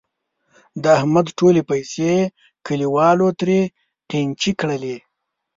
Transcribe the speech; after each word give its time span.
د 0.83 0.83
احمد 0.97 1.27
ټولې 1.37 1.61
پیسې 1.69 2.11
کلیوالو 2.67 3.27
ترې 3.39 3.59
قېنچي 4.09 4.51
کړلې. 4.59 4.95